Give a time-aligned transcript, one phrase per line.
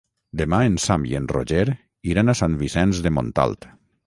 [0.39, 1.67] Demà en Sam i en Roger
[2.15, 3.71] iran a Sant Vicenç de Montalt.